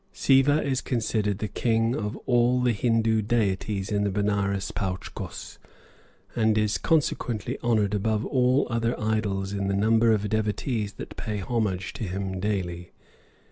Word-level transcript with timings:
Siva 0.13 0.63
is 0.63 0.81
considered 0.81 1.37
the 1.37 1.47
king 1.47 1.95
of 1.95 2.17
all 2.25 2.63
the 2.63 2.73
Hindoo 2.73 3.21
deities 3.21 3.91
in 3.91 4.03
the 4.03 4.09
Benares 4.09 4.71
Pauch 4.71 5.13
kos, 5.13 5.59
and 6.35 6.57
is 6.57 6.79
consequently 6.79 7.59
honored 7.61 7.93
above 7.93 8.25
all 8.25 8.65
other 8.71 8.99
idols 8.99 9.53
in 9.53 9.67
the 9.67 9.75
number 9.75 10.11
of 10.11 10.27
devotees 10.27 10.93
that 10.93 11.15
pay 11.17 11.37
homage 11.37 11.93
to 11.93 12.03
him 12.05 12.39
daily. 12.39 12.93